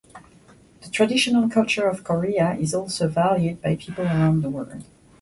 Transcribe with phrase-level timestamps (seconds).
[0.81, 4.83] The traditional culture of Korea is also valued by people around the world.